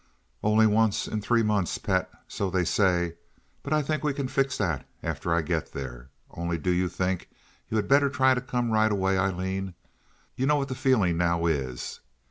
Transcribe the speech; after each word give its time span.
"Only 0.41 0.65
once 0.65 1.07
in 1.07 1.21
three 1.21 1.43
months, 1.43 1.77
pet, 1.77 2.09
so 2.27 2.49
they 2.49 2.65
say, 2.65 3.17
but 3.61 3.71
I 3.71 3.83
think 3.83 4.03
we 4.03 4.15
can 4.15 4.27
fix 4.27 4.57
that 4.57 4.87
after 5.03 5.31
I 5.31 5.43
get 5.43 5.73
there; 5.73 6.09
only 6.31 6.57
do 6.57 6.71
you 6.71 6.89
think 6.89 7.29
you 7.69 7.77
had 7.77 7.87
better 7.87 8.09
try 8.09 8.33
to 8.33 8.41
come 8.41 8.71
right 8.71 8.91
away, 8.91 9.19
Aileen? 9.19 9.75
You 10.35 10.47
know 10.47 10.55
what 10.55 10.69
the 10.69 10.73
feeling 10.73 11.17
now 11.17 11.45
is. 11.45 11.99